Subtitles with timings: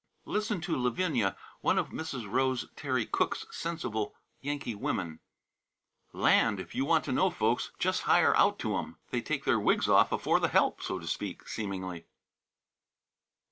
[0.25, 2.27] Listen to Lavinia, one of Mrs.
[2.27, 5.19] Rose Terry Cooke's sensible Yankee women:
[6.11, 6.59] "Land!
[6.59, 8.97] if you want to know folks, just hire out to 'em.
[9.11, 12.07] They take their wigs off afore the help, so to speak, seemingly."